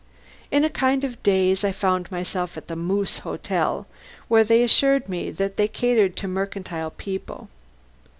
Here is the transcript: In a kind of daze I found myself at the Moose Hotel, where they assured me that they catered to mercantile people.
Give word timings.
In 0.49 0.63
a 0.63 0.69
kind 0.71 1.03
of 1.03 1.21
daze 1.21 1.63
I 1.63 1.71
found 1.71 2.11
myself 2.11 2.57
at 2.57 2.67
the 2.67 2.75
Moose 2.75 3.19
Hotel, 3.19 3.85
where 4.29 4.43
they 4.43 4.63
assured 4.63 5.07
me 5.07 5.29
that 5.29 5.57
they 5.57 5.67
catered 5.67 6.15
to 6.15 6.27
mercantile 6.27 6.89
people. 6.89 7.49